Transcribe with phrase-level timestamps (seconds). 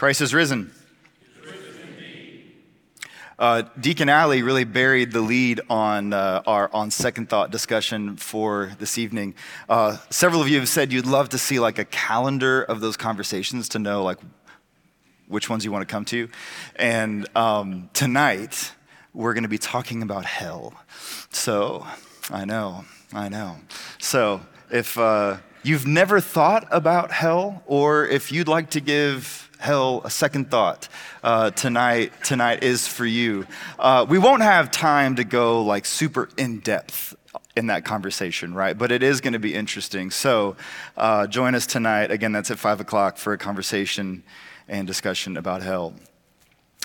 [0.00, 0.72] Christ is risen.
[3.38, 8.72] Uh, Deacon Alley really buried the lead on uh, our on second thought discussion for
[8.78, 9.34] this evening.
[9.68, 12.96] Uh, several of you have said you'd love to see like a calendar of those
[12.96, 14.16] conversations to know like
[15.28, 16.30] which ones you want to come to.
[16.76, 18.72] And um, tonight
[19.12, 20.72] we're going to be talking about hell.
[21.28, 21.86] So
[22.30, 23.56] I know, I know.
[23.98, 24.40] So
[24.70, 30.10] if uh, you've never thought about hell, or if you'd like to give hell a
[30.10, 30.88] second thought
[31.22, 33.46] uh, tonight tonight is for you.
[33.78, 37.14] Uh, we won't have time to go like super in depth
[37.56, 38.76] in that conversation right?
[38.76, 40.10] But it is going to be interesting.
[40.10, 40.56] So
[40.96, 42.10] uh, join us tonight.
[42.10, 44.22] Again that's at five o'clock for a conversation
[44.66, 45.94] and discussion about hell.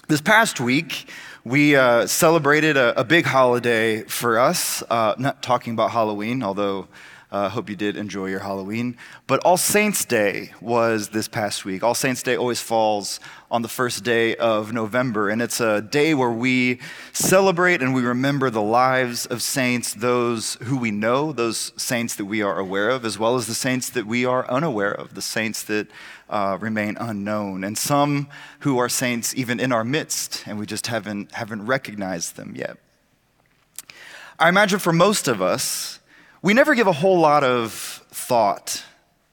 [0.07, 1.09] This past week
[1.45, 6.87] we uh, celebrated a, a, big holiday for us uh, not talking about halloween although
[7.35, 8.95] I uh, hope you did enjoy your Halloween.
[9.27, 11.83] But All Saints' Day was this past week.
[11.83, 13.19] All Saints' Day always falls
[13.51, 16.79] on the first day of November, and it's a day where we
[17.11, 22.23] celebrate and we remember the lives of saints, those who we know, those saints that
[22.23, 25.21] we are aware of, as well as the saints that we are unaware of, the
[25.21, 25.89] saints that
[26.29, 30.87] uh, remain unknown, and some who are saints even in our midst, and we just
[30.87, 32.77] haven't, haven't recognized them yet.
[34.39, 35.99] I imagine for most of us,
[36.45, 37.71] we never give a whole lot of
[38.11, 38.83] thought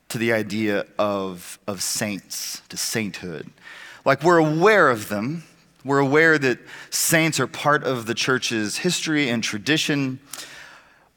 [0.09, 3.51] to the idea of, of saints, to sainthood.
[4.07, 5.45] Like we're aware of them,
[5.85, 10.21] we're aware that saints are part of the church's history and tradition,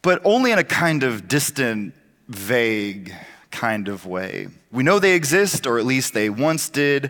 [0.01, 1.93] but only in a kind of distant,
[2.27, 3.13] vague
[3.51, 4.49] kind of way.
[4.73, 7.09] We know they exist, or at least they once did,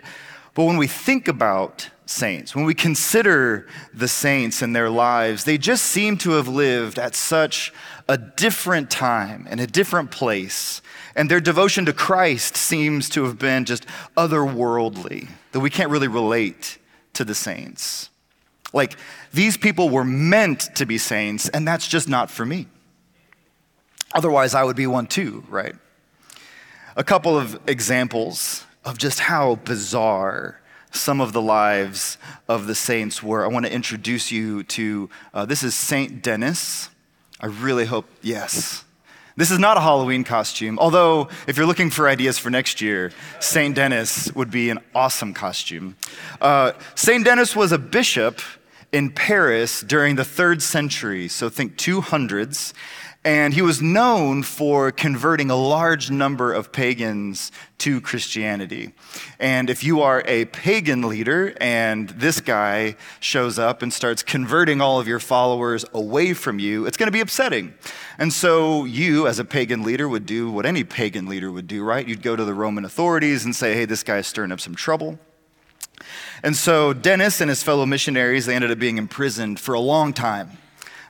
[0.54, 5.58] but when we think about saints, when we consider the saints and their lives, they
[5.58, 7.72] just seem to have lived at such
[8.08, 10.80] a different time and a different place.
[11.16, 13.84] And their devotion to Christ seems to have been just
[14.16, 16.78] otherworldly, that we can't really relate
[17.14, 18.08] to the saints.
[18.72, 18.96] Like,
[19.32, 22.66] these people were meant to be saints, and that's just not for me.
[24.14, 25.74] Otherwise, I would be one too, right?
[26.94, 30.60] A couple of examples of just how bizarre
[30.90, 33.44] some of the lives of the saints were.
[33.44, 36.90] I want to introduce you to uh, this is Saint Denis.
[37.40, 38.84] I really hope, yes.
[39.38, 43.12] This is not a Halloween costume, although, if you're looking for ideas for next year,
[43.38, 43.74] St.
[43.74, 45.96] Denis would be an awesome costume.
[46.40, 47.22] Uh, St.
[47.22, 48.40] Denis was a bishop
[48.92, 52.72] in Paris during the third century, so think 200s,
[53.26, 58.92] and he was known for converting a large number of pagans to Christianity.
[59.40, 64.80] And if you are a pagan leader and this guy shows up and starts converting
[64.80, 67.74] all of your followers away from you, it's going to be upsetting.
[68.16, 71.82] And so you, as a pagan leader, would do what any pagan leader would do,
[71.82, 72.06] right?
[72.06, 75.18] You'd go to the Roman authorities and say, hey, this guy's stirring up some trouble.
[76.44, 80.12] And so Denis and his fellow missionaries, they ended up being imprisoned for a long
[80.12, 80.58] time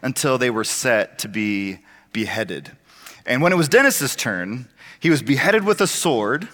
[0.01, 1.81] until they were set to be
[2.17, 2.73] beheaded.
[3.27, 4.69] And when it was Denis's turn,
[4.99, 6.49] he was beheaded with a sword,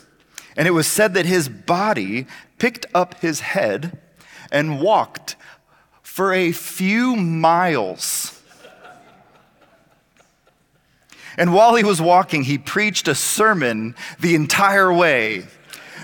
[0.56, 2.26] and it was said that his body
[2.58, 3.96] picked up his head
[4.50, 5.36] and walked
[6.02, 8.42] for a few miles.
[11.38, 15.44] And while he was walking, he preached a sermon the entire way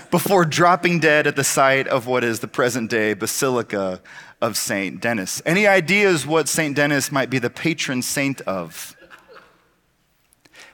[0.09, 3.99] before dropping dead at the site of what is the present day Basilica
[4.41, 5.01] of St.
[5.01, 5.41] Denis.
[5.45, 6.73] Any ideas what St.
[6.73, 8.95] Denis might be the patron saint of?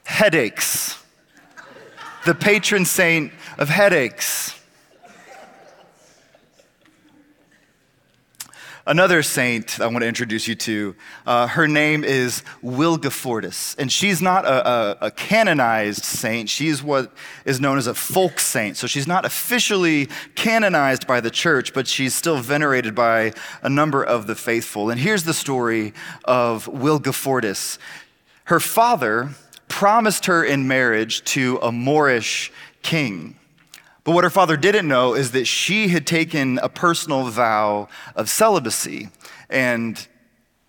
[0.06, 0.98] Headaches,
[2.26, 4.56] the patron saint of headaches.
[8.88, 10.96] Another saint I want to introduce you to,
[11.26, 13.76] uh, her name is Wilgefortis.
[13.80, 16.50] And she's not a, a, a, canonized saint.
[16.50, 17.12] She's what
[17.46, 18.78] is known as a folk saint.
[18.78, 23.34] So she's not officially canonized by the church, but she's still venerated by
[23.64, 24.92] a number of the faithful.
[24.92, 27.80] And here's the story of Wilgefortis.
[28.46, 29.32] Her father
[29.68, 33.38] promised her in marriage to a Moorish king.
[34.04, 38.30] But what her father didn't know is that she had taken a personal vow of
[38.30, 39.10] celibacy.
[39.50, 40.08] And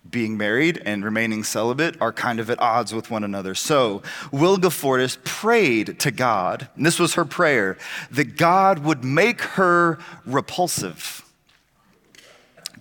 [0.09, 3.53] being married and remaining celibate are kind of at odds with one another.
[3.53, 4.01] So
[4.31, 7.77] Wilgefortis prayed to God, and this was her prayer,
[8.11, 11.23] that God would make her repulsive.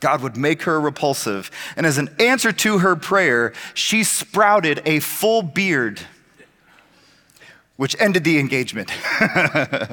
[0.01, 1.51] God would make her repulsive.
[1.77, 6.01] And as an answer to her prayer, she sprouted a full beard,
[7.77, 8.91] which ended the engagement.
[8.91, 9.87] her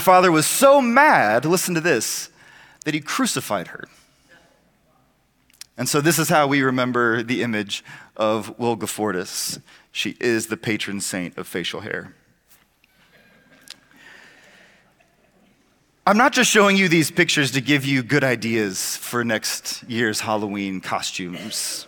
[0.00, 2.30] father was so mad, listen to this,
[2.84, 3.84] that he crucified her.
[5.76, 7.82] And so, this is how we remember the image
[8.14, 9.62] of Wilgefortis.
[9.90, 12.14] She is the patron saint of facial hair.
[16.06, 20.20] I'm not just showing you these pictures to give you good ideas for next year's
[20.20, 21.86] Halloween costumes.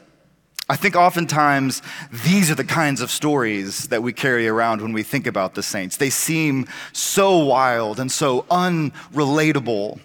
[0.69, 1.81] I think oftentimes
[2.11, 5.63] these are the kinds of stories that we carry around when we think about the
[5.63, 5.97] saints.
[5.97, 10.01] They seem so wild and so unrelatable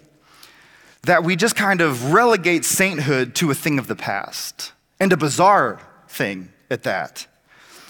[1.02, 5.18] that we just kind of relegate sainthood to a thing of the past and a
[5.18, 7.26] bizarre thing at that.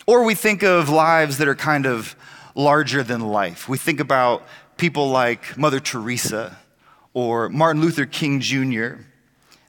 [0.06, 2.16] Or we think of lives that are kind of
[2.56, 3.68] larger than life.
[3.68, 4.46] We think about
[4.78, 6.56] people like Mother Teresa
[7.12, 9.02] or Martin Luther King Jr.,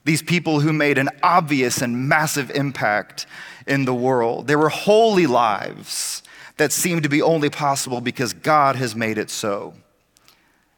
[0.04, 3.26] these people who made an obvious and massive impact
[3.66, 4.46] in the world.
[4.46, 6.22] They were holy lives
[6.56, 9.74] that seemed to be only possible because God has made it so.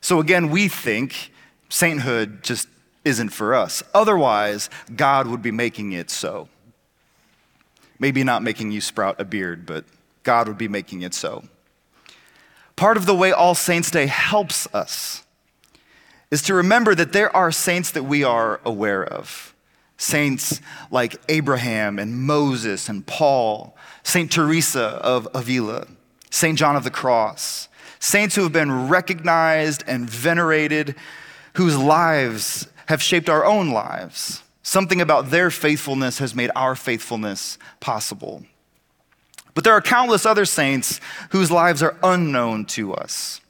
[0.00, 1.32] So again, we think
[1.68, 2.68] sainthood just
[3.04, 3.82] isn't for us.
[3.94, 6.48] Otherwise, God would be making it so.
[7.98, 9.84] Maybe not making you sprout a beard, but
[10.22, 11.44] God would be making it so.
[12.76, 15.22] Part of the way All Saints' Day helps us
[16.30, 19.54] is to remember that there are saints that we are aware of.
[19.98, 20.60] Saints
[20.90, 25.86] like Abraham and Moses and Paul, Saint Teresa of Avila,
[26.30, 27.68] Saint John of the Cross,
[28.00, 30.96] saints who have been recognized and venerated
[31.54, 34.42] whose lives have shaped our own lives.
[34.62, 38.44] Something about their faithfulness has made our faithfulness possible.
[39.54, 41.00] But there are countless other saints
[41.30, 43.40] whose lives are unknown to us,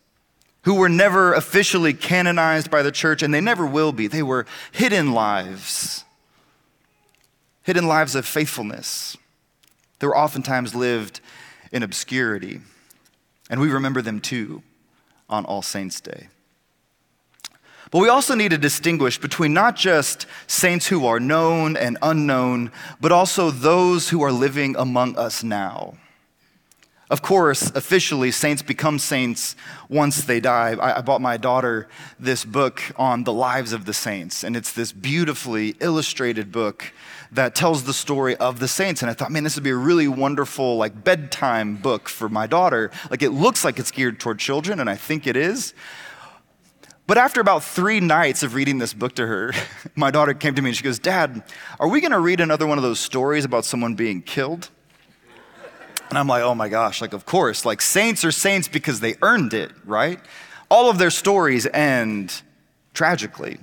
[0.63, 4.07] who were never officially canonized by the church, and they never will be.
[4.09, 6.05] They were hidden lives,
[7.63, 9.17] hidden lives of faithfulness.
[10.01, 11.21] They were oftentimes lived
[11.71, 12.61] in obscurity,
[13.49, 14.63] and we remember them too
[15.29, 16.29] on All Saints' Day.
[17.93, 22.73] But we also need to distinguish between not just saints who are known and unknown,
[23.03, 25.95] but also those who are living among us now.
[27.11, 29.55] Of course, officially, saints become saints
[29.91, 30.75] once they die.
[30.81, 31.87] I, I, bought my daughter
[32.19, 36.95] this book on the lives of the saints, and it's this beautifully illustrated book
[37.31, 39.03] that tells the story of the saints.
[39.03, 42.47] And I thought, man, this would be a really wonderful, like, bedtime book for my
[42.47, 42.91] daughter.
[43.11, 45.75] Like, it looks like it's geared toward children, and I think it is.
[47.07, 49.53] But after about three nights of reading this book to her,
[49.97, 51.43] my daughter came to me and she goes, Dad,
[51.81, 54.71] are we going to read another one of those stories about someone being killed?
[56.13, 57.65] And I'm like, oh my gosh, like, of course.
[57.65, 60.21] Like, saints are saints because they earned it, right?
[60.71, 62.43] All of their stories end
[62.93, 63.59] tragically.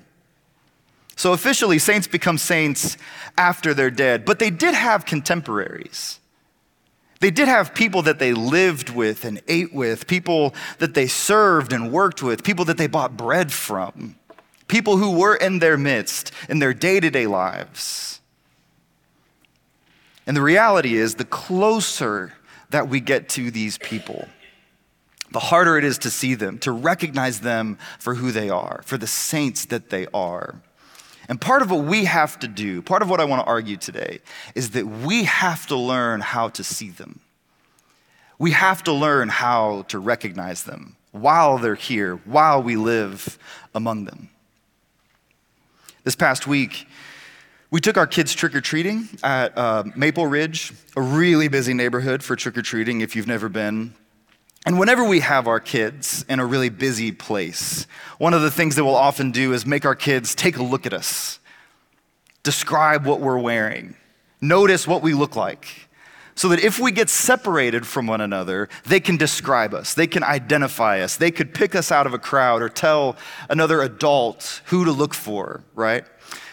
[1.15, 2.97] So, officially, saints become saints
[3.38, 6.19] after they're dead, but they did have contemporaries.
[7.19, 11.74] They did have people that they lived with and ate with, people that they served
[11.74, 14.16] and worked with, people that they bought bread from,
[14.68, 18.21] people who were in their midst in their day to day lives.
[20.25, 22.33] And the reality is, the closer
[22.69, 24.27] that we get to these people,
[25.31, 28.98] the harder it is to see them, to recognize them for who they are, for
[28.98, 30.62] the saints that they are.
[31.30, 33.78] And part of what we have to do, part of what I want to argue
[33.78, 34.20] today,
[34.56, 37.20] is that we have to learn how to see them.
[38.40, 43.38] We have to learn how to recognize them while they're here, while we live
[43.76, 44.31] among them.
[46.04, 46.88] This past week,
[47.70, 52.24] we took our kids trick or treating at uh, Maple Ridge, a really busy neighborhood
[52.24, 53.94] for trick or treating if you've never been.
[54.65, 58.75] And whenever we have our kids in a really busy place, one of the things
[58.75, 61.39] that we'll often do is make our kids take a look at us,
[62.44, 63.95] describe what we're wearing,
[64.42, 65.89] notice what we look like,
[66.35, 70.23] so that if we get separated from one another, they can describe us, they can
[70.23, 73.16] identify us, they could pick us out of a crowd or tell
[73.49, 76.06] another adult who to look for, right?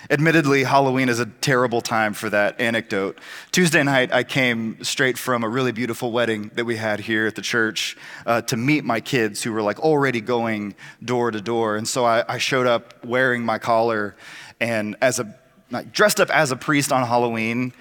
[0.08, 3.18] Admittedly, Halloween is a terrible time for that anecdote.
[3.50, 7.34] Tuesday night, I came straight from a really beautiful wedding that we had here at
[7.34, 11.76] the church uh, to meet my kids who were like already going door to door.
[11.76, 14.14] And so I, I showed up wearing my collar
[14.60, 15.34] and as a,
[15.70, 17.72] like, dressed up as a priest on Halloween.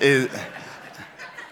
[0.00, 0.30] It,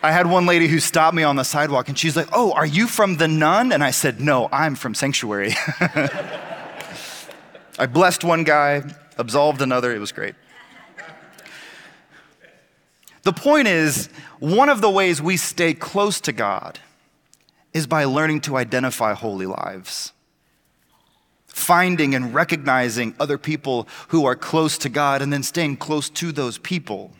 [0.00, 2.66] I had one lady who stopped me on the sidewalk and she's like, Oh, are
[2.66, 3.73] you from the nun?
[3.73, 5.54] And I said, No, I'm from Sanctuary.
[7.76, 8.85] I blessed one guy,
[9.18, 9.94] absolved another.
[9.94, 10.35] It was great.
[13.25, 16.78] The point is, one of the ways we stay close to God
[17.73, 20.12] is by learning to identify holy lives.
[21.47, 26.33] Finding and recognizing other people who are close to God and then staying close to
[26.33, 27.12] those people.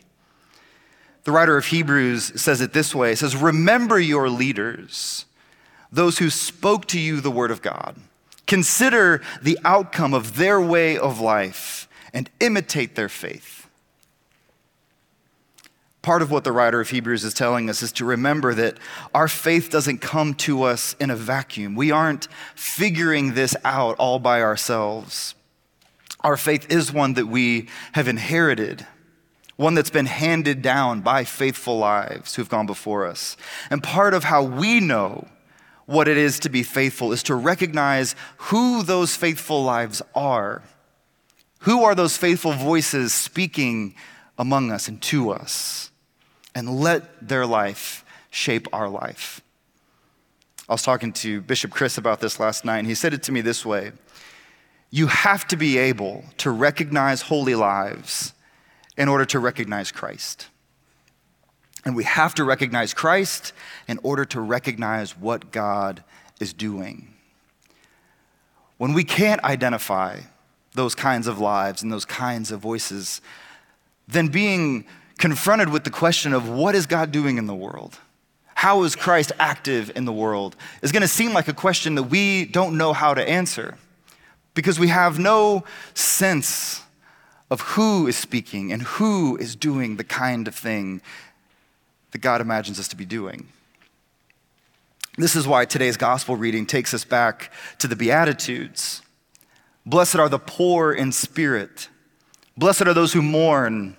[1.23, 5.25] The writer of Hebrews says it this way It says, Remember your leaders,
[5.91, 7.95] those who spoke to you the word of God.
[8.45, 11.84] Consider the outcome of their way of life
[12.15, 13.67] and imitate their faith.
[16.01, 18.77] Part of what the writer of Hebrews is telling us is to remember that
[19.13, 21.75] our faith doesn't come to us in a vacuum.
[21.75, 25.35] We aren't figuring this out all by ourselves.
[26.21, 28.85] Our faith is one that we have inherited,
[29.57, 33.35] one that's been handed down by faithful lives who've gone before us.
[33.69, 35.27] And part of how we know
[35.85, 40.63] what it is to be faithful is to recognize who those faithful lives are.
[41.65, 43.95] Who are those faithful voices speaking
[44.37, 45.91] among us and to us?
[46.55, 49.41] and let their life shape our life.
[50.67, 53.31] I was talking to Bishop Chris about this last night, and he said it to
[53.31, 53.91] me this way
[54.89, 58.33] You have to be able to recognize holy lives
[58.97, 60.47] in order to recognize Christ.
[61.83, 63.53] And we have to recognize Christ
[63.87, 66.03] in order to recognize what God
[66.39, 67.13] is doing.
[68.77, 70.21] When we can't identify
[70.75, 73.21] those kinds of lives and those kinds of voices,
[74.07, 74.85] then being
[75.17, 77.97] confronted with the question of what is God doing in the world?
[78.55, 80.55] How is Christ active in the world?
[80.81, 83.77] is going to seem like a question that we don't know how to answer
[84.53, 85.63] because we have no
[85.93, 86.81] sense
[87.51, 91.01] of who is speaking and who is doing the kind of thing
[92.11, 93.47] that God imagines us to be doing.
[95.17, 99.01] This is why today's gospel reading takes us back to the Beatitudes.
[99.85, 101.89] Blessed are the poor in spirit.
[102.57, 103.97] Blessed are those who mourn.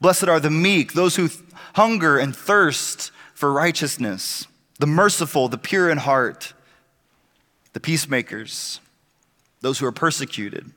[0.00, 1.28] Blessed are the meek, those who
[1.74, 4.46] hunger and thirst for righteousness,
[4.78, 6.52] the merciful, the pure in heart,
[7.72, 8.80] the peacemakers,
[9.60, 10.70] those who are persecuted.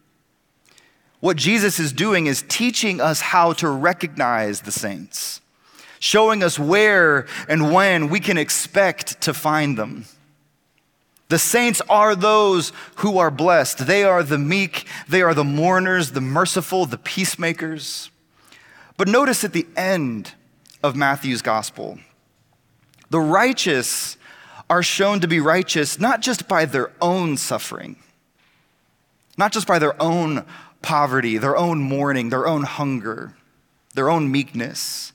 [1.19, 5.39] What Jesus is doing is teaching us how to recognize the saints,
[5.99, 10.05] showing us where and when we can expect to find them.
[11.29, 13.87] The saints are those who are blessed.
[13.87, 18.11] They are the meek, they are the mourners, the merciful, the peacemakers.
[18.97, 20.33] But notice at the end
[20.83, 21.97] of Matthew's gospel,
[23.09, 24.17] the righteous
[24.69, 27.95] are shown to be righteous not just by their own suffering,
[29.37, 30.45] not just by their own
[30.81, 33.35] poverty, their own mourning, their own hunger,
[33.95, 35.13] their own meekness,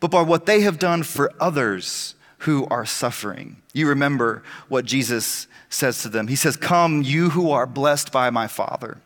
[0.00, 3.56] but by what they have done for others who are suffering.
[3.72, 6.26] You remember what Jesus says to them.
[6.26, 8.98] He says, Come, you who are blessed by my Father.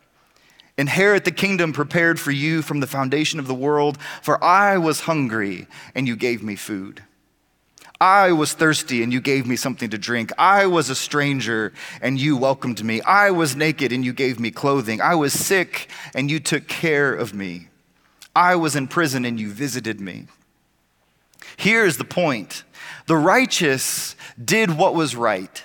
[0.75, 5.01] Inherit the kingdom prepared for you from the foundation of the world, for I was
[5.01, 7.03] hungry and you gave me food.
[8.01, 10.31] I was thirsty and you gave me something to drink.
[10.37, 13.01] I was a stranger and you welcomed me.
[13.01, 14.99] I was naked and you gave me clothing.
[14.99, 17.67] I was sick and you took care of me.
[18.35, 20.25] I was in prison and you visited me.
[21.55, 22.63] Here's the point
[23.05, 25.63] the righteous did what was right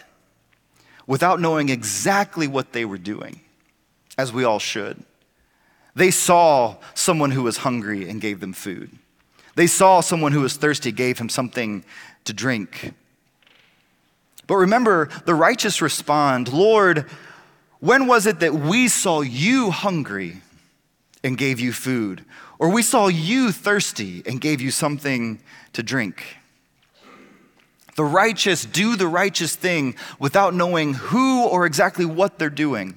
[1.06, 3.40] without knowing exactly what they were doing
[4.16, 5.02] as we all should.
[5.94, 8.90] They saw someone who was hungry and gave them food.
[9.54, 11.84] They saw someone who was thirsty, gave him something
[12.24, 12.94] to drink.
[14.46, 17.06] But remember, the righteous respond, Lord,
[17.80, 20.40] when was it that we saw you hungry
[21.22, 22.24] and gave you food?
[22.58, 25.40] Or we saw you thirsty and gave you something
[25.72, 26.36] to drink?
[27.96, 32.96] The righteous do the righteous thing without knowing who or exactly what they're doing.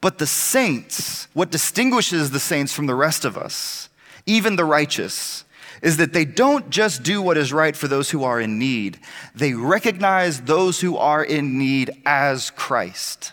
[0.00, 3.88] But the saints, what distinguishes the saints from the rest of us,
[4.26, 5.44] even the righteous,
[5.82, 8.98] is that they don't just do what is right for those who are in need,
[9.34, 13.32] they recognize those who are in need as Christ.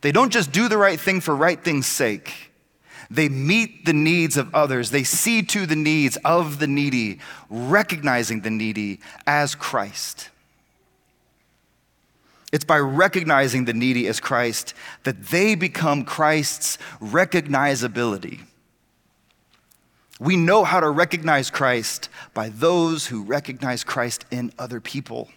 [0.00, 2.45] They don't just do the right thing for right thing's sake.
[3.10, 4.90] They meet the needs of others.
[4.90, 10.30] They see to the needs of the needy, recognizing the needy as Christ.
[12.52, 18.40] It's by recognizing the needy as Christ that they become Christ's recognizability.
[20.18, 25.28] We know how to recognize Christ by those who recognize Christ in other people.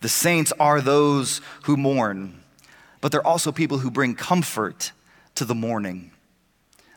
[0.00, 2.42] The saints are those who mourn,
[3.00, 4.92] but they're also people who bring comfort
[5.36, 6.10] to the mourning.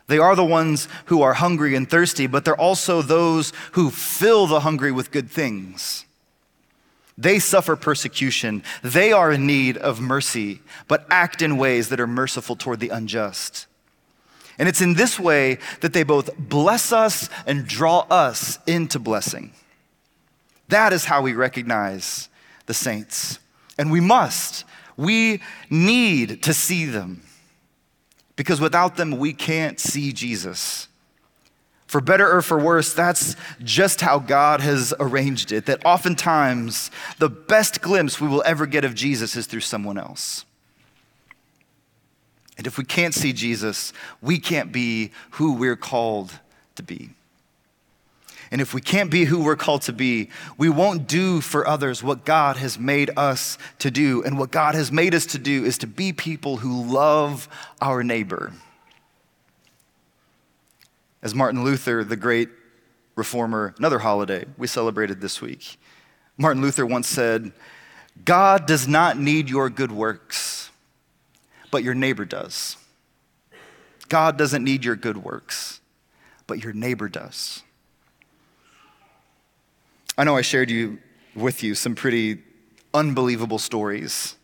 [0.06, 4.46] They are the ones who are hungry and thirsty, but they're also those who fill
[4.46, 6.04] the hungry with good things.
[7.16, 8.64] They suffer persecution.
[8.82, 12.88] They are in need of mercy, but act in ways that are merciful toward the
[12.88, 13.66] unjust.
[14.58, 19.52] And it's in this way that they both bless us and draw us into blessing.
[20.68, 22.28] That is how we recognize
[22.66, 23.38] the saints.
[23.78, 24.64] And we must,
[24.96, 27.22] we need to see them.
[28.40, 30.88] Because without them, we can't see Jesus.
[31.86, 35.66] For better or for worse, that's just how God has arranged it.
[35.66, 40.46] That oftentimes the best glimpse we will ever get of Jesus is through someone else.
[42.56, 43.92] And if we can't see Jesus,
[44.22, 46.32] we can't be who we're called
[46.76, 47.10] to be.
[48.50, 50.28] And if we can't be who we're called to be,
[50.58, 54.24] we won't do for others what God has made us to do.
[54.24, 57.48] And what God has made us to do is to be people who love
[57.80, 58.52] our neighbor.
[61.22, 62.48] As Martin Luther, the great
[63.14, 65.78] reformer, another holiday we celebrated this week,
[66.36, 67.52] Martin Luther once said,
[68.24, 70.70] God does not need your good works,
[71.70, 72.76] but your neighbor does.
[74.08, 75.80] God doesn't need your good works,
[76.48, 77.62] but your neighbor does.
[80.20, 80.98] I know I shared you
[81.34, 82.42] with you some pretty
[82.92, 84.36] unbelievable stories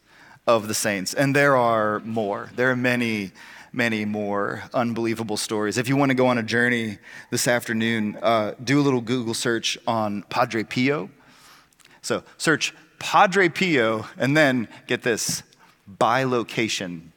[0.46, 2.48] of the saints, and there are more.
[2.56, 3.32] There are many,
[3.74, 5.76] many more unbelievable stories.
[5.76, 6.96] If you want to go on a journey
[7.30, 11.10] this afternoon, uh, do a little Google search on Padre Pio.
[12.00, 15.42] So search Padre Pio, and then get this
[16.00, 17.08] bilocation,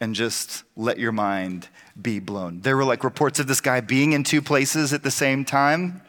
[0.00, 1.68] and just let your mind
[2.02, 2.62] be blown.
[2.62, 6.02] There were like reports of this guy being in two places at the same time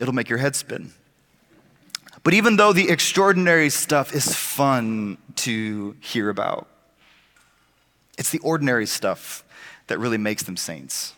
[0.00, 0.92] it'll make your head spin.
[2.24, 6.66] But even though the extraordinary stuff is fun to hear about,
[8.18, 9.44] it's the ordinary stuff
[9.86, 11.14] that really makes them saints.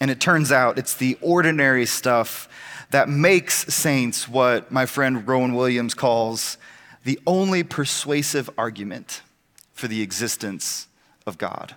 [0.00, 2.48] And it turns out it's the ordinary stuff
[2.90, 6.58] that makes saints what my friend Rowan Williams calls
[7.04, 9.22] the only persuasive argument
[9.72, 10.86] for the existence
[11.26, 11.74] of God.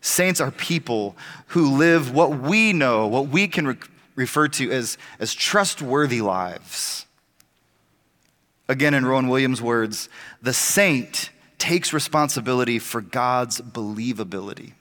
[0.00, 1.16] Saints are people
[1.48, 3.76] who live what we know, what we can re-
[4.14, 7.06] refer to as, as trustworthy lives.
[8.68, 10.08] Again, in Rowan Williams' words,
[10.42, 14.72] the saint takes responsibility for God's believability.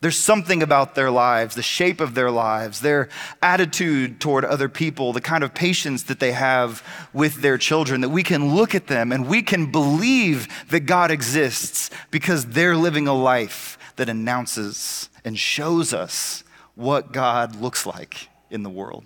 [0.00, 3.08] There's something about their lives, the shape of their lives, their
[3.42, 8.10] attitude toward other people, the kind of patience that they have with their children, that
[8.10, 13.08] we can look at them and we can believe that God exists because they're living
[13.08, 16.42] a life that announces and shows us
[16.74, 19.04] what God looks like in the world.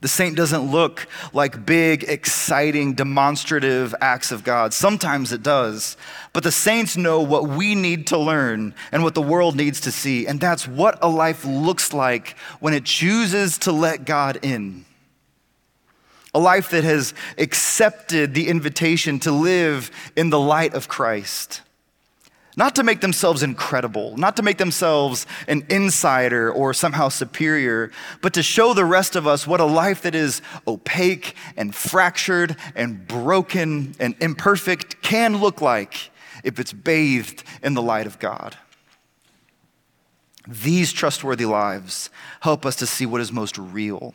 [0.00, 4.72] The saint doesn't look like big, exciting, demonstrative acts of God.
[4.72, 5.98] Sometimes it does.
[6.32, 9.92] But the saints know what we need to learn and what the world needs to
[9.92, 10.26] see.
[10.26, 14.86] And that's what a life looks like when it chooses to let God in.
[16.32, 21.60] A life that has accepted the invitation to live in the light of Christ.
[22.60, 28.34] Not to make themselves incredible, not to make themselves an insider or somehow superior, but
[28.34, 33.08] to show the rest of us what a life that is opaque and fractured and
[33.08, 36.10] broken and imperfect can look like
[36.44, 38.58] if it's bathed in the light of God.
[40.46, 44.12] These trustworthy lives help us to see what is most real,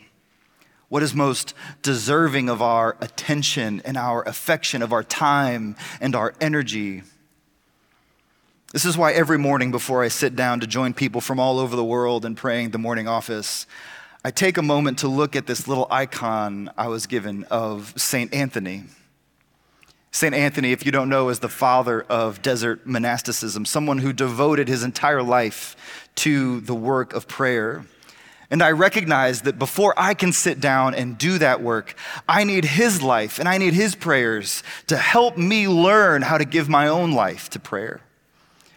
[0.87, 6.35] what is most deserving of our attention and our affection, of our time and our
[6.39, 7.01] energy.
[8.75, 11.77] This is why every morning before I sit down to join people from all over
[11.77, 13.67] the world in praying the morning office,
[14.21, 18.33] I take a moment to look at this little icon I was given of St.
[18.33, 18.83] Anthony.
[20.11, 20.35] St.
[20.35, 24.83] Anthony, if you don't know, is the father of desert monasticism, someone who devoted his
[24.83, 25.77] entire life
[26.15, 27.85] to the work of prayer.
[28.51, 31.95] And I recognize that before I can sit down and do that work,
[32.27, 36.43] I need his life and I need his prayers to help me learn how to
[36.43, 38.01] give my own life to prayer.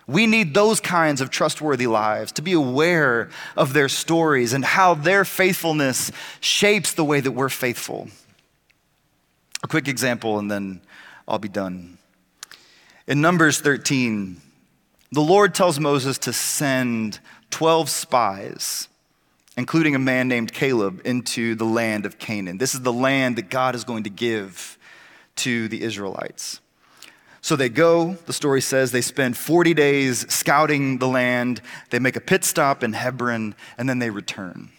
[0.09, 4.95] We need those kinds of trustworthy lives to be aware of their stories and how
[4.95, 8.09] their faithfulness shapes the way that we're faithful.
[9.63, 10.81] A quick example, and then
[11.29, 11.99] I'll be done.
[13.07, 14.41] In Numbers 13,
[15.13, 18.89] the Lord tells Moses to send 12 spies,
[19.59, 22.57] including a man named Caleb, into the land of Canaan.
[22.57, 24.79] This is the land that God is going to give
[25.37, 26.61] to the Israelites.
[27.41, 31.61] So they go, the story says, they spend 40 days scouting the land.
[31.91, 34.71] They make a pit stop in Hebron, and then they return.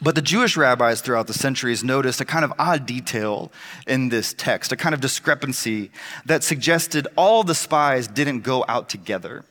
[0.00, 3.50] But the Jewish rabbis throughout the centuries noticed a kind of odd detail
[3.86, 5.90] in this text, a kind of discrepancy
[6.24, 9.44] that suggested all the spies didn't go out together.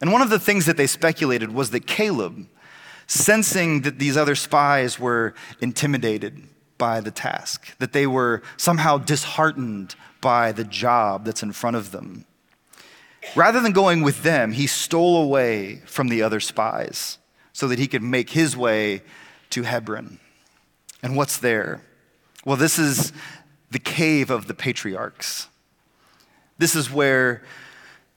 [0.00, 2.46] And one of the things that they speculated was that Caleb,
[3.06, 6.42] sensing that these other spies were intimidated
[6.76, 9.94] by the task, that they were somehow disheartened
[10.26, 12.24] by the job that's in front of them.
[13.36, 17.18] Rather than going with them, he stole away from the other spies
[17.52, 19.02] so that he could make his way
[19.50, 20.18] to Hebron.
[21.00, 21.80] And what's there?
[22.44, 23.12] Well, this is
[23.70, 25.46] the cave of the patriarchs.
[26.58, 27.44] This is where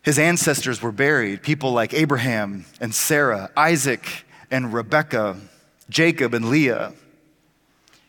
[0.02, 5.38] his ancestors were buried people like Abraham and Sarah, Isaac and Rebekah,
[5.92, 6.92] Jacob and Leah.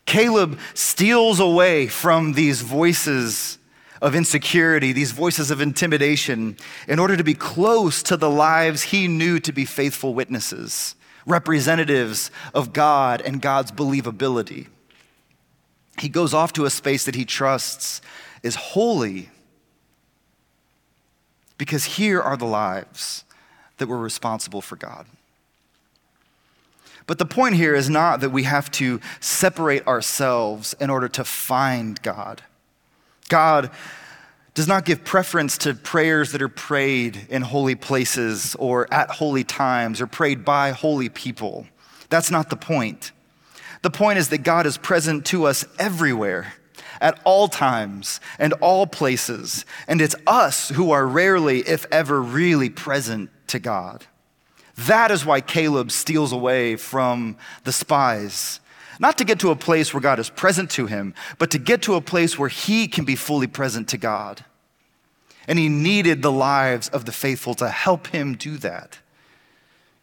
[0.07, 3.59] Caleb steals away from these voices
[4.01, 9.07] of insecurity, these voices of intimidation, in order to be close to the lives he
[9.07, 14.67] knew to be faithful witnesses, representatives of God and God's believability.
[15.99, 18.01] He goes off to a space that he trusts
[18.41, 19.29] is holy
[21.57, 23.23] because here are the lives
[23.77, 25.05] that were responsible for God.
[27.05, 31.23] But the point here is not that we have to separate ourselves in order to
[31.23, 32.41] find God.
[33.31, 33.71] God
[34.55, 39.45] does not give preference to prayers that are prayed in holy places or at holy
[39.45, 41.65] times or prayed by holy people.
[42.09, 43.13] That's not the point.
[43.83, 46.55] The point is that God is present to us everywhere
[46.99, 52.69] at all times and all places, and it's us who are rarely, if ever, really
[52.69, 54.05] present to God.
[54.75, 58.59] That is why Caleb steals away from the spies.
[59.01, 61.81] Not to get to a place where God is present to him, but to get
[61.81, 64.45] to a place where he can be fully present to God.
[65.47, 68.99] And he needed the lives of the faithful to help him do that.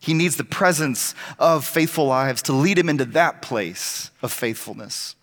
[0.01, 5.15] He needs the presence of faithful lives to lead him into that place of faithfulness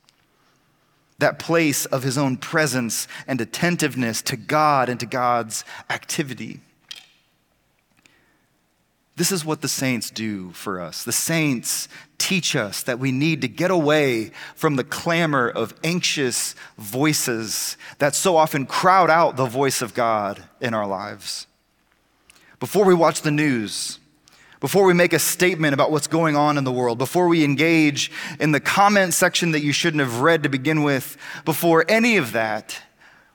[1.18, 6.60] that place of his own presence and attentiveness to God and to God's activity.
[9.18, 11.04] This is what the saints do for us.
[11.04, 16.54] The saints teach us that we need to get away from the clamor of anxious
[16.78, 21.48] voices that so often crowd out the voice of God in our lives.
[22.60, 24.00] Before we watch the news,
[24.60, 28.12] before we make a statement about what's going on in the world, before we engage
[28.40, 32.34] in the comment section that you shouldn't have read to begin with, before any of
[32.34, 32.82] that,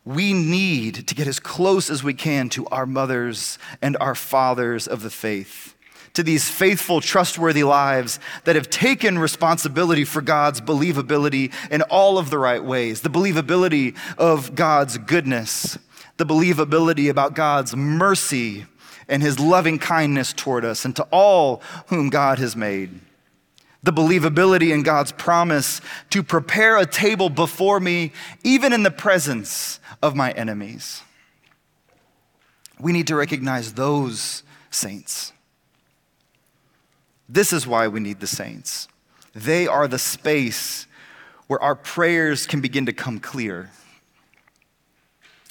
[0.04, 4.88] we need to get as close as we can to our mothers and our fathers
[4.88, 5.69] of the faith,
[6.14, 12.30] to these faithful, trustworthy lives that have taken responsibility for God's believability in all of
[12.30, 15.78] the right ways, the believability of God's goodness,
[16.16, 18.66] the believability about God's mercy
[19.08, 23.00] and his loving kindness toward us and to all whom God has made.
[23.82, 28.12] The believability in God's promise to prepare a table before me,
[28.44, 31.02] even in the presence of my enemies.
[32.78, 35.32] We need to recognize those saints.
[37.30, 38.88] This is why we need the saints.
[39.34, 40.86] They are the space
[41.46, 43.70] where our prayers can begin to come clear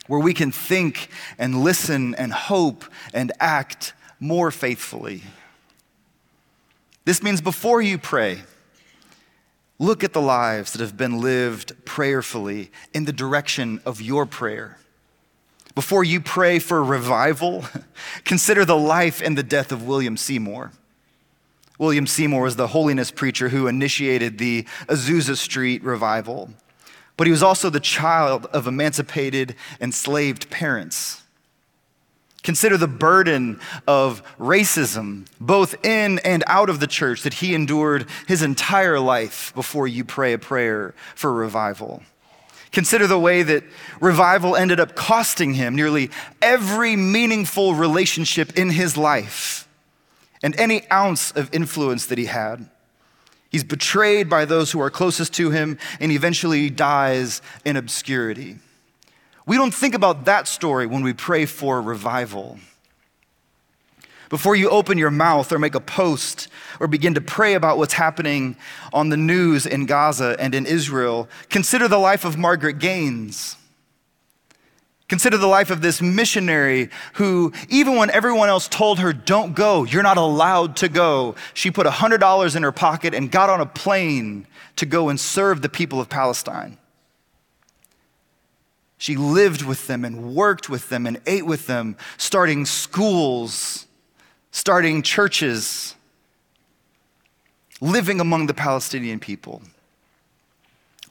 [0.09, 5.21] where we can think and listen and hope and act more faithfully.
[7.05, 8.39] This means before you pray,
[9.77, 14.79] look at the lives that have been lived prayerfully in the direction of your prayer.
[15.75, 17.63] Before you pray for revival,
[18.25, 20.71] consider the life and the death of William Seymour.
[21.79, 26.51] William Seymour was the holiness preacher who initiated the Azusa Street revival
[27.19, 31.21] but he was also the child of emancipated, enslaved parents.
[32.43, 38.05] Consider the burden of racism, both in and out of the church, that he endured
[38.25, 42.03] his entire life before you pray a prayer for revival.
[42.71, 43.65] Consider the way that
[43.99, 46.11] revival ended up costing him nearly
[46.41, 49.67] every meaningful relationship in his life
[50.41, 52.69] and any ounce of influence that he had.
[53.49, 58.57] He's betrayed by those who are closest to him and eventually dies in obscurity.
[59.45, 62.59] We don't think about that story when we pray for revival.
[64.29, 66.49] Before you open your mouth or make a post
[66.79, 68.55] or begin to pray about what's happening
[68.93, 73.55] on the news in Gaza and in Israel, consider the life of Margaret Gaines.
[75.09, 79.83] Consider the life of this missionary who, even when everyone else told her, don't go,
[79.83, 83.65] you're not allowed to go, she put $100 in her pocket and got on a
[83.65, 84.45] plane
[84.75, 86.77] to go and serve the people of Palestine.
[88.99, 93.87] She lived with them and worked with them and ate with them, starting schools,
[94.51, 95.95] starting churches,
[97.81, 99.63] living among the Palestinian people.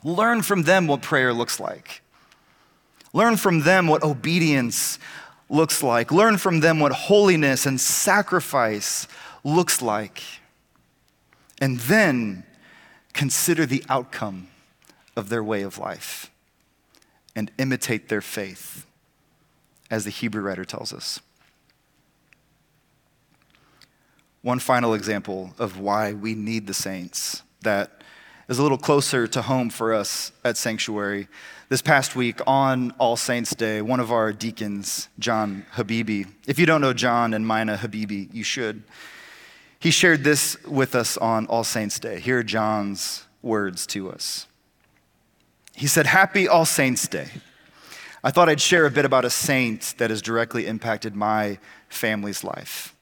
[0.04, 2.02] Learn from them what prayer looks like.
[3.12, 4.98] Learn from them what obedience
[5.48, 6.12] looks like.
[6.12, 9.06] Learn from them what holiness and sacrifice
[9.44, 10.22] looks like.
[11.60, 12.44] And then
[13.12, 14.48] consider the outcome
[15.16, 16.30] of their way of life
[17.34, 18.86] and imitate their faith,
[19.90, 21.20] as the Hebrew writer tells us.
[24.42, 28.02] One final example of why we need the saints that
[28.48, 31.28] is a little closer to home for us at Sanctuary
[31.68, 36.64] this past week on All Saints Day, one of our deacons, John Habibi, if you
[36.64, 38.82] don't know John and Mina Habibi, you should.
[39.78, 42.20] He shared this with us on All Saints Day.
[42.20, 44.46] Here are John's words to us.
[45.74, 47.28] He said, Happy All Saints' Day.
[48.24, 52.42] I thought I'd share a bit about a saint that has directly impacted my family's
[52.42, 52.96] life.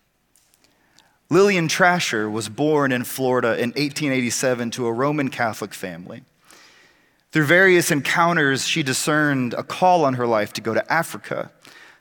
[1.30, 6.22] Lillian Trasher was born in Florida in 1887 to a Roman Catholic family.
[7.36, 11.50] Through various encounters, she discerned a call on her life to go to Africa,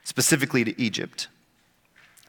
[0.02, 1.28] specifically to Egypt.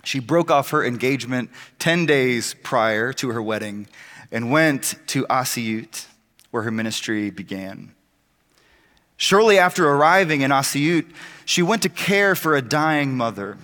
[0.04, 3.88] She broke off her engagement 10 days prior to her wedding
[4.30, 6.06] and went to Asyut,
[6.52, 7.96] where her ministry began.
[9.16, 11.06] Shortly after arriving in Asyut,
[11.46, 13.58] she went to care for a dying mother.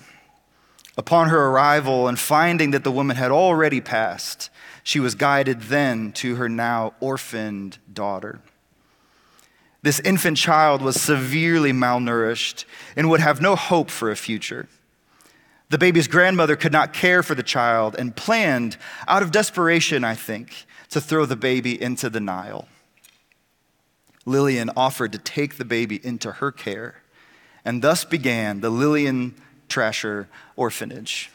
[0.98, 4.50] Upon her arrival and finding that the woman had already passed,
[4.84, 8.40] she was guided then to her now orphaned daughter.
[9.84, 12.64] This infant child was severely malnourished
[12.96, 14.68] and would have no hope for a future.
[15.70, 20.16] The baby's grandmother could not care for the child and planned, out of desperation, I
[20.16, 22.68] think, to throw the baby into the Nile.
[24.26, 27.02] Lillian offered to take the baby into her care,
[27.66, 29.36] and thus began the Lillian
[29.68, 31.30] Trasher Orphanage.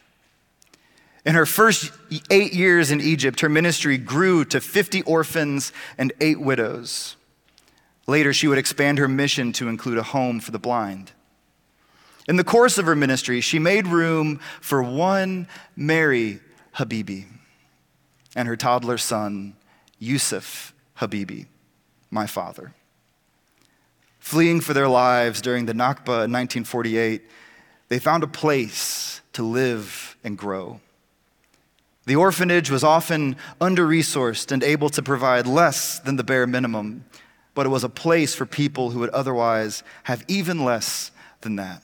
[1.27, 1.93] In her first
[2.31, 7.17] eight years in Egypt, her ministry grew to 50 orphans and eight widows.
[8.09, 11.12] Later, she would expand her mission to include a home for the blind.
[12.27, 16.40] In the course of her ministry, she made room for one Mary
[16.77, 17.27] Habibi
[18.35, 19.55] and her toddler son,
[19.99, 21.47] Yusuf Habibi,
[22.11, 22.73] my father.
[24.18, 27.23] Fleeing for their lives during the Nakba in 1948,
[27.88, 30.81] they found a place to live and grow.
[32.07, 37.05] The orphanage was often under resourced and able to provide less than the bare minimum,
[37.59, 41.83] but it was a place for people who would otherwise have even less than that.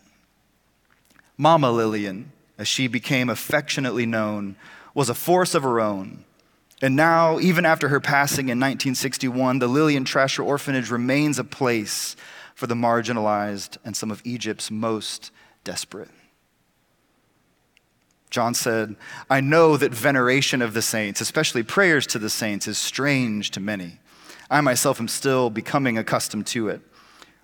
[1.37, 4.55] Mama Lillian, as she became affectionately known,
[4.95, 6.25] was a force of her own.
[6.81, 12.15] And now, even after her passing in 1961, the Lillian Trasher Orphanage remains a place
[12.55, 15.33] for the marginalized and some of Egypt's most
[15.65, 16.11] desperate.
[18.31, 18.95] John said,
[19.29, 23.59] I know that veneration of the saints, especially prayers to the saints, is strange to
[23.59, 23.99] many.
[24.51, 26.81] I myself am still becoming accustomed to it.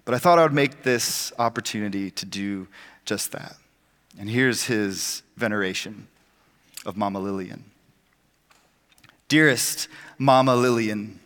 [0.04, 2.68] But I thought I would make this opportunity to do
[3.04, 3.56] just that.
[4.18, 6.08] And here's his veneration
[6.84, 7.64] of Mama Lillian.
[9.28, 11.20] Dearest Mama Lillian,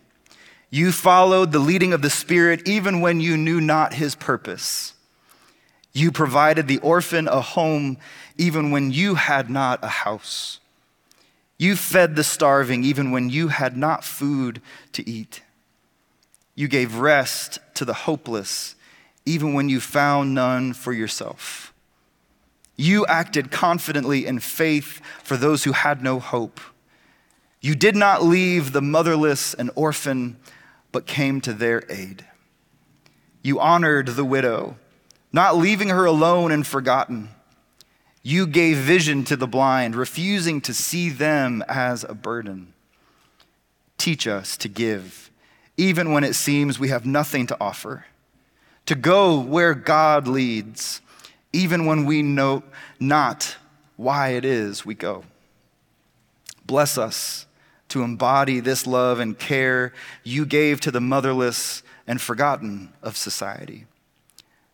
[0.69, 4.93] you followed the leading of the Spirit even when you knew not his purpose.
[5.93, 7.97] You provided the orphan a home
[8.37, 10.59] even when you had not a house.
[11.57, 14.61] You fed the starving even when you had not food
[14.91, 15.41] to eat.
[16.55, 18.75] You gave rest to the hopeless
[19.25, 21.73] even when you found none for yourself.
[22.75, 26.59] You acted confidently in faith for those who had no hope.
[27.61, 30.37] You did not leave the motherless and orphan
[30.91, 32.25] but came to their aid.
[33.41, 34.77] You honored the widow,
[35.31, 37.29] not leaving her alone and forgotten.
[38.21, 42.73] You gave vision to the blind, refusing to see them as a burden.
[43.97, 45.29] Teach us to give,
[45.77, 48.05] even when it seems we have nothing to offer,
[48.85, 51.01] to go where God leads,
[51.51, 52.63] even when we know
[52.99, 53.57] not
[53.95, 55.23] why it is we go.
[56.65, 57.45] Bless us
[57.89, 63.85] to embody this love and care you gave to the motherless and forgotten of society.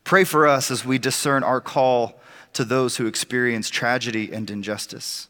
[0.03, 2.19] Pray for us as we discern our call
[2.53, 5.29] to those who experience tragedy and injustice.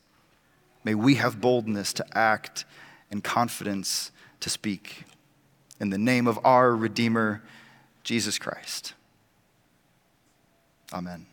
[0.84, 2.66] May we have boldness to act
[3.12, 5.04] and confidence to speak.
[5.82, 7.42] In the name of our Redeemer,
[8.04, 8.94] Jesus Christ.
[10.94, 11.26] Amen.